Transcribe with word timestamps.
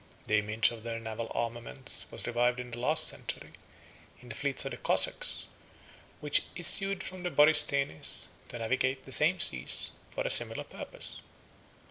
57 0.21 0.27
The 0.27 0.37
image 0.39 0.71
of 0.71 0.81
their 0.81 0.99
naval 0.99 1.31
armaments 1.35 2.07
was 2.09 2.25
revived 2.25 2.59
in 2.59 2.71
the 2.71 2.79
last 2.79 3.07
century, 3.07 3.51
in 4.19 4.29
the 4.29 4.33
fleets 4.33 4.65
of 4.65 4.71
the 4.71 4.77
Cossacks, 4.77 5.45
which 6.21 6.41
issued 6.55 7.03
from 7.03 7.21
the 7.21 7.29
Borysthenes, 7.29 8.29
to 8.49 8.57
navigate 8.57 9.05
the 9.05 9.11
same 9.11 9.39
seas 9.39 9.91
for 10.09 10.23
a 10.25 10.29
similar 10.31 10.63
purpose. 10.63 11.21